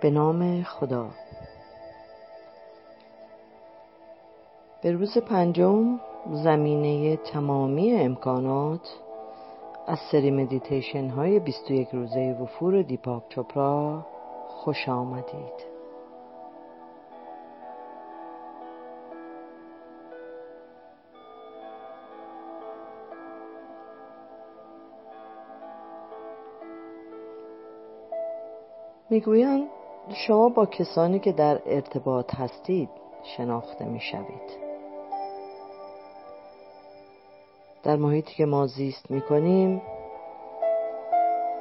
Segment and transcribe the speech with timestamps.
[0.00, 1.06] به نام خدا.
[4.82, 6.00] به روز پنجم
[6.32, 8.88] زمینه تمامی امکانات
[9.86, 14.06] از سری مدیتیشن های 21 روزه وفور دیپاک چوپرا
[14.48, 15.70] خوش آمدید.
[29.10, 29.68] می‌گویند
[30.08, 32.88] شما با کسانی که در ارتباط هستید
[33.22, 34.60] شناخته می‌شوید.
[37.82, 39.82] در محیطی که ما زیست می‌کنیم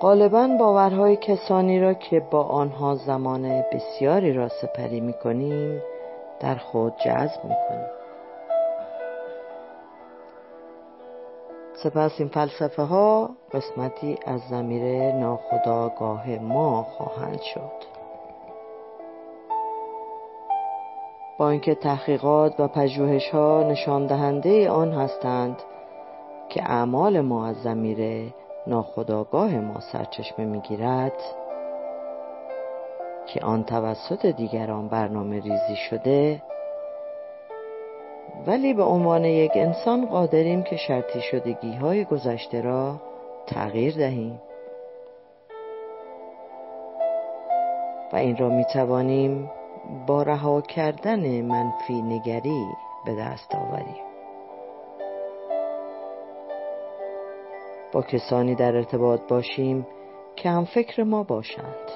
[0.00, 5.82] غالبا باورهای کسانی را که با آنها زمان بسیاری را سپری می‌کنیم
[6.40, 7.88] در خود جذب می‌کنیم.
[11.82, 17.97] سپس این فلسفه ها قسمتی از زمیر ناخداگاه ما خواهند شد.
[21.38, 25.62] با اینکه تحقیقات و پژوهش ها نشان دهنده آن هستند
[26.48, 28.32] که اعمال ما از زمیر
[28.66, 31.12] ناخداگاه ما سرچشمه می‌گیرد
[33.26, 36.42] که آن توسط دیگران برنامه ریزی شده.
[38.46, 42.94] ولی به عنوان یک انسان قادریم که شرطی شدگی های گذشته را
[43.46, 44.40] تغییر دهیم.
[48.12, 49.50] و این را می توانیم
[50.06, 52.66] با رها کردن منفی نگری
[53.04, 54.04] به دست آوریم.
[57.92, 59.86] با کسانی در ارتباط باشیم
[60.36, 61.90] که هم فکر ما باشند.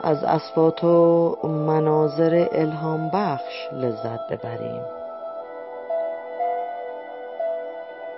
[0.00, 4.82] از اسوات و مناظر الهام بخش لذت ببریم.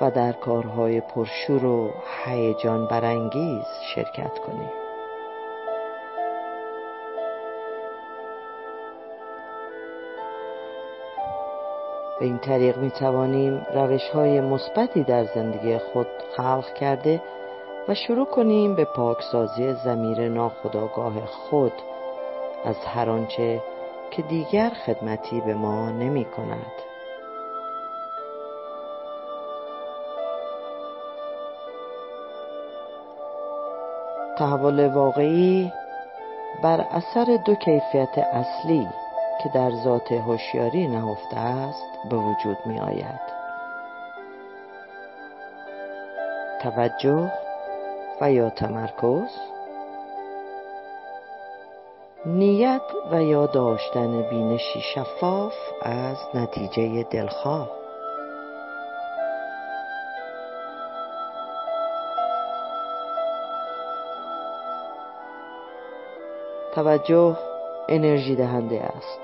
[0.00, 1.90] و در کارهای پرشور و
[2.24, 3.64] هیجان برانگیز
[3.94, 4.85] شرکت کنیم.
[12.20, 16.06] به این طریق می توانیم روش های مثبتی در زندگی خود
[16.36, 17.22] خلق کرده
[17.88, 21.72] و شروع کنیم به پاکسازی زمیر ناخداگاه خود
[22.64, 23.62] از هر آنچه
[24.10, 26.72] که دیگر خدمتی به ما نمی کند.
[34.38, 35.72] تحول واقعی
[36.62, 38.88] بر اثر دو کیفیت اصلی
[39.46, 43.20] که در ذات هوشیاری نهفته است به وجود می آید
[46.62, 47.32] توجه
[48.20, 49.28] و یا تمرکز.
[52.26, 57.70] نیت و یا داشتن بینشی شفاف از نتیجه دلخواه.
[66.74, 67.36] توجه
[67.88, 69.20] انرژی دهنده است.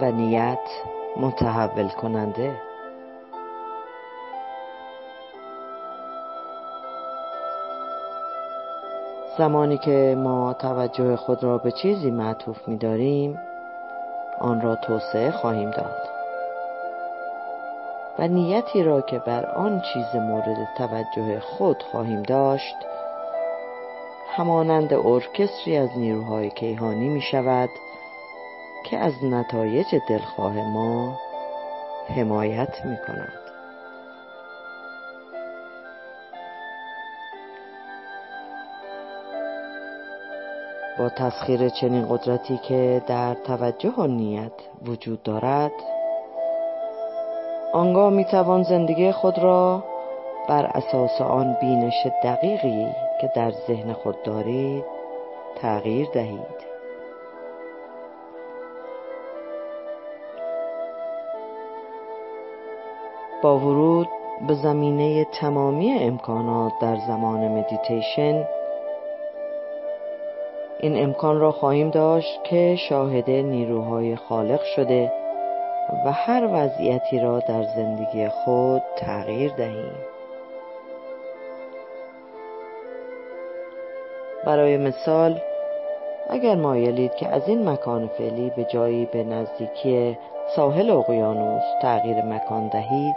[0.00, 0.68] و نیت
[1.16, 2.54] متحول کننده.
[9.38, 13.38] زمانی که ما توجه خود را به چیزی معطوف می داریم
[14.40, 16.08] آن را توسعه خواهیم داد.
[18.18, 22.76] و نیتی را که بر آن چیز مورد توجه خود خواهیم داشت
[24.36, 27.70] همانند ارکستری از نیروهای کیهانی می شود
[28.84, 31.18] که از نتایج دلخواه ما
[32.16, 33.32] حمایت می کند.
[40.98, 44.52] با تسخیر چنین قدرتی که در توجه و نیت
[44.86, 45.72] وجود دارد
[47.72, 49.84] آنگاه می توان زندگی خود را
[50.48, 52.86] بر اساس آن بینش دقیقی
[53.22, 54.84] که در ذهن خود دارید
[55.56, 56.72] تغییر دهید.
[63.42, 64.08] با ورود
[64.48, 68.44] به زمینه تمامی امکانات در زمان مدیتیشن
[70.80, 75.12] این امکان را خواهیم داشت که شاهد نیروهای خالق شده
[76.06, 80.11] و هر وضعیتی را در زندگی خود تغییر دهیم.
[84.44, 85.40] برای مثال
[86.30, 90.18] اگر مایلید که از این مکان فعلی به جایی به نزدیکی
[90.56, 93.16] ساحل اقیانوس تغییر مکان دهید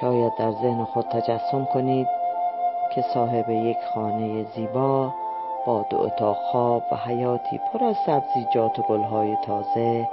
[0.00, 2.06] شاید در ذهن خود تجسم کنید
[2.94, 5.12] که صاحب یک خانه زیبا
[5.66, 10.08] با دو اتاق خواب و حیاتی پر از سبزیجات و گلهای تازه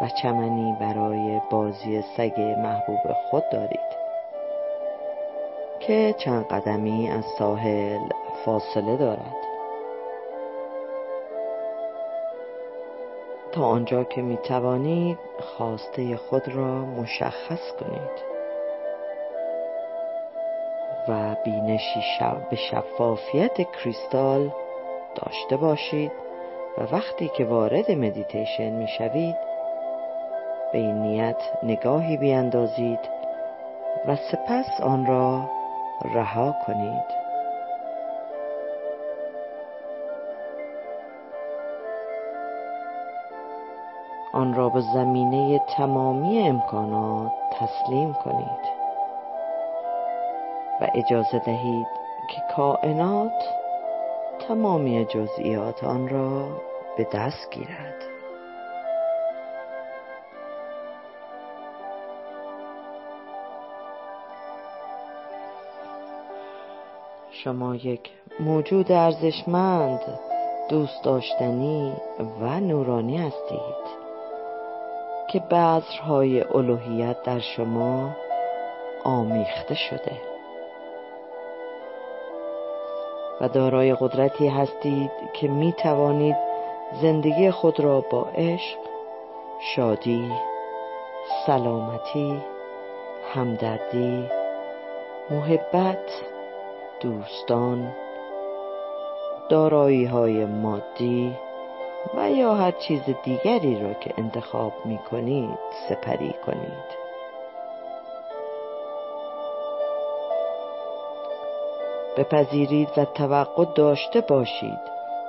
[0.00, 3.90] و چمنی برای بازی سگ محبوب خود دارید.
[5.80, 8.08] که چند قدمی از ساحل
[8.44, 9.36] فاصله دارد.
[13.52, 18.30] تا آنجا که می توانید خواسته خود را مشخص کنید.
[21.08, 22.00] و بینشی
[22.50, 24.50] به شفافیت کریستال
[25.14, 26.12] داشته باشید
[26.78, 29.36] و وقتی که وارد مدیتیشن می شوید
[30.72, 33.00] به این نیت نگاهی بیاندازید
[34.06, 35.50] و سپس آن را
[36.14, 37.19] رها کنید.
[44.40, 48.80] آن را به زمینه تمامی امکانات تسلیم کنید
[50.80, 51.86] و اجازه دهید
[52.28, 53.32] که کائنات
[54.48, 56.48] تمامی جزئیات آن را
[56.96, 57.94] به دست گیرد.
[67.30, 68.10] شما یک
[68.40, 70.00] موجود ارزشمند
[70.68, 71.92] دوست داشتنی
[72.40, 73.99] و نورانی هستید.
[75.32, 78.10] که بذرهای الوهیت در شما
[79.04, 80.12] آمیخته شده.
[83.40, 86.36] و دارای قدرتی هستید که می توانید
[87.02, 88.78] زندگی خود را با عشق،
[89.74, 90.32] شادی،
[91.46, 92.40] سلامتی،
[93.34, 94.24] همدردی،
[95.30, 96.22] محبت،
[97.00, 97.92] دوستان،
[99.48, 101.36] دارایی های مادی
[102.14, 105.58] و یا هر چیز دیگری را که انتخاب می کنید
[105.88, 107.00] سپری کنید.
[112.16, 114.80] بپذیرید و توقع داشته باشید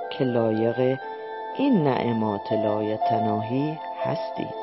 [0.09, 0.97] که لایق
[1.57, 4.61] این نعمات لایتناهی هستید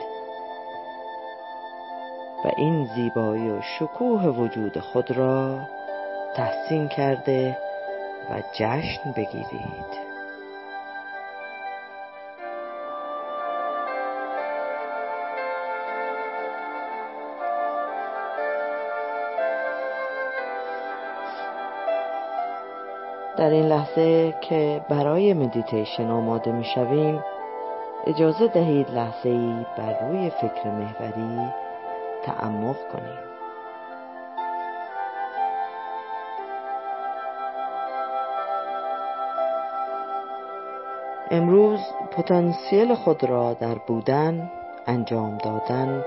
[2.45, 5.59] و این زیبایی و شکوه وجود خود را
[6.37, 7.59] تحسین کرده
[8.31, 10.08] و جشن بگیرید
[23.39, 27.25] در این لحظه که برای مدیتیشن آماده می شویم
[28.07, 31.53] اجازه دهید لحظه ای بر روی فکر محوری
[32.23, 33.19] تعمق کنیم.
[41.31, 41.81] امروز
[42.11, 44.51] پتانسیل خود را در بودن
[44.87, 46.05] انجام دادن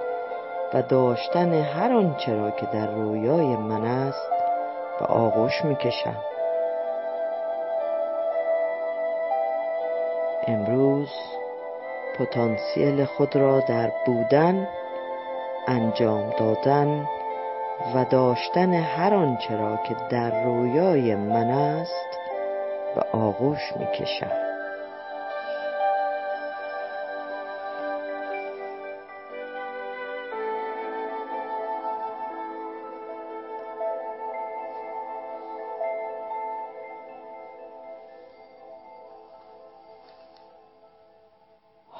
[0.74, 4.32] و داشتن هر آنچه را که در رویای من است
[5.00, 5.76] به آغوش می
[10.48, 11.10] امروز
[12.18, 14.68] پتانسیل خود را در بودن
[15.68, 17.08] انجام دادن
[17.96, 22.20] و داشتن هر آنچه را که در رویای من است
[22.96, 23.86] به آغوش می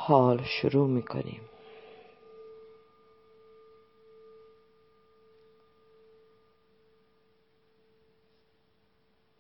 [0.04, 1.42] حال شروع می کنیم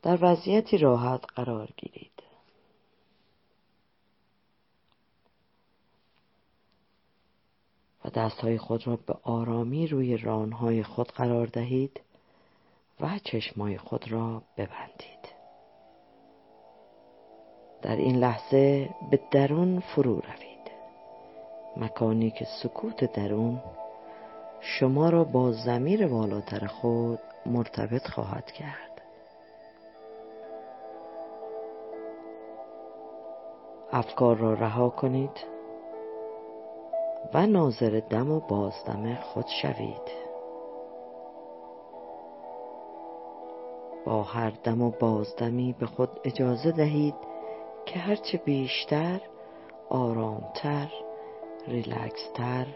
[0.01, 2.11] در وضعیتی راحت قرار گیرید.
[8.05, 12.01] و دستهای خود را به آرامی روی رانهای خود قرار دهید
[12.99, 15.21] و چشمای خود را ببندید.
[17.81, 20.50] در این لحظه به درون فرو روید.
[21.77, 23.61] مکانی که سکوت درون
[24.59, 29.01] شما را با زمیر بالاتر خود مرتبط خواهد کرد.
[33.91, 35.45] افکار را رها کنید
[37.33, 40.21] و ناظر دم و بازدم خود شوید.
[44.05, 47.15] با هر دم و بازدمی به خود اجازه دهید
[47.85, 49.21] که هرچه بیشتر
[49.89, 50.87] آرامتر
[51.67, 52.67] ریلکستر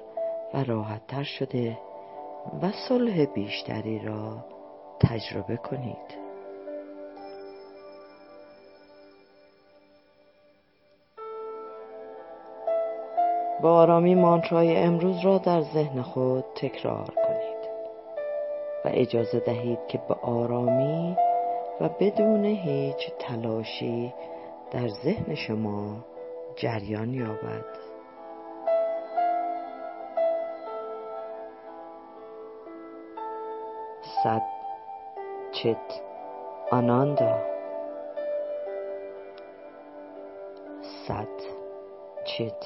[0.54, 1.78] و راحتتر شده
[2.62, 4.46] و صلح بیشتری را
[5.00, 6.26] تجربه کنید.
[13.62, 17.70] با آرامی مانترای امروز را در ذهن خود تکرار کنید
[18.86, 21.18] و اجازه دهید که به آرامی
[21.82, 24.14] و بدون هیچ تلاشی
[24.72, 26.06] در ذهن شما
[26.56, 27.85] جریان یابد.
[34.26, 34.42] رسد
[35.52, 36.02] چت
[36.72, 37.34] آناندا
[40.82, 41.28] صد
[42.24, 42.66] چت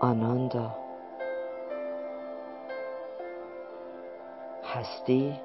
[0.00, 0.70] آناندا
[4.64, 5.40] هستی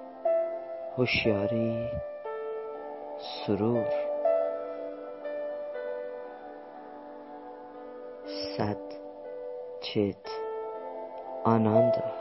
[0.97, 1.89] هوشیاری
[3.17, 3.85] سرور.
[8.57, 8.77] صد
[9.81, 10.27] چت
[11.43, 12.12] آناندا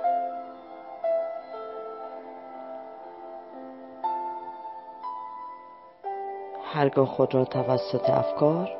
[6.74, 8.70] هرگاه خود را توسط افکار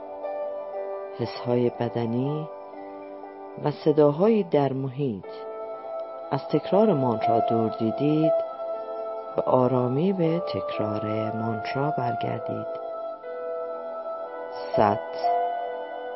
[1.18, 2.48] حسهای بدنی
[3.64, 5.24] و صداهایی در محیط
[6.30, 8.32] از تکرار مانترا دور دیدید
[9.36, 12.66] به آرامی به تکرار مانترا برگردید.
[14.72, 14.98] ست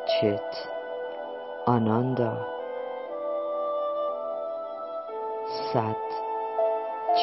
[0.07, 0.67] چت
[1.65, 2.37] آناندا.
[5.73, 5.95] ست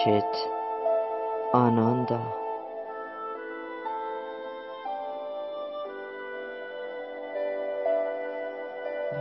[0.05, 0.37] چت
[1.53, 2.44] آناندا.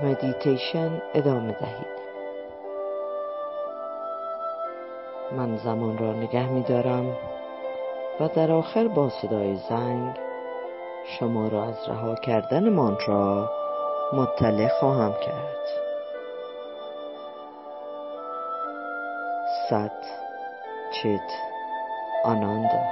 [0.03, 1.93] مدیتیشن ادامه دهید.
[5.37, 7.17] من زمان را نگه می دارم
[8.19, 10.19] و در آخر با صدای زنگ
[11.05, 13.49] شما را از رها کردن مانترا
[14.13, 15.63] مطلع خواهم کرد.
[19.69, 20.13] सत्
[20.91, 21.31] चित्
[22.23, 22.83] आनन्द.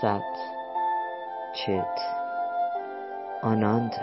[0.00, 2.13] ست
[3.44, 3.94] چت آناند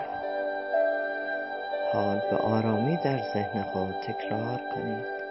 [1.92, 5.21] حال به آرامی در ذهن خود تکرار کنید.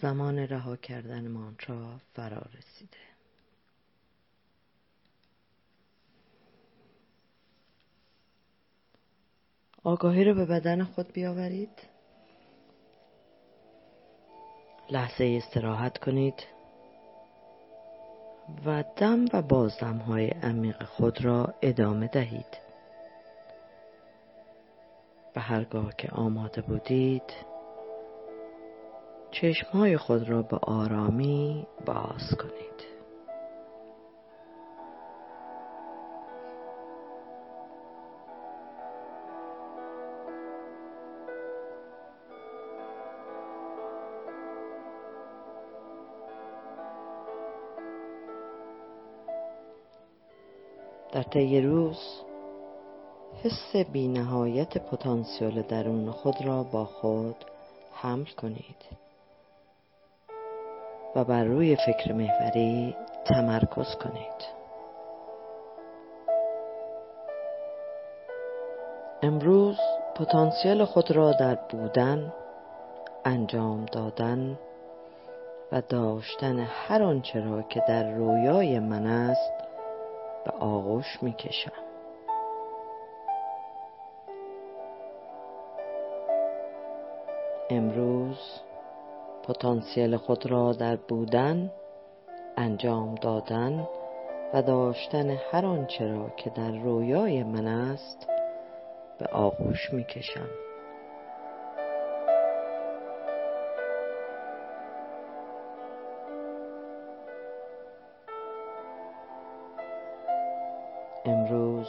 [0.00, 2.96] زمان رها کردن مانترا فرا رسیده.
[9.82, 11.94] آگاهی رو به بدن خود بیاورید.
[14.90, 16.46] لحظه استراحت کنید
[18.66, 22.64] و دم و بازدم های عمیق خود را ادامه دهید.
[25.36, 27.53] و هرگاه که آماده بودید
[29.34, 32.64] چشمهای خود را به آرامی باز کنید.
[51.12, 51.98] در طی روز
[53.42, 57.36] حس بینهایت پتانسیل درون خود را با خود
[57.92, 59.03] حمل کنید.
[61.16, 64.54] و بر روی فکر محوری تمرکز کنید.
[69.22, 69.78] امروز
[70.14, 72.32] پتانسیل خود را در بودن
[73.24, 74.58] انجام دادن
[75.72, 79.52] و داشتن هر آنچه را که در رویای من است
[80.44, 81.72] به آغوش می کشم
[87.70, 88.60] امروز
[89.48, 91.72] پتانسیل خود را در بودن
[92.56, 93.88] انجام دادن
[94.54, 98.26] و داشتن هر آنچه را که در رویای من است
[99.18, 100.48] به آغوش می کشم
[111.24, 111.88] امروز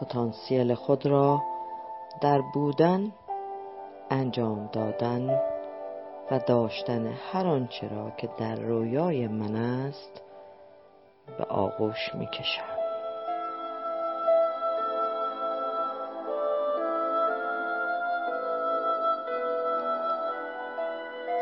[0.00, 1.42] پتانسیل خود را
[2.22, 3.12] در بودن
[4.10, 5.53] انجام دادن
[6.30, 10.22] و داشتن هر آنچه را که در رویای من است
[11.38, 12.74] به آغوش می کشم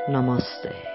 [0.09, 0.92] نماسته.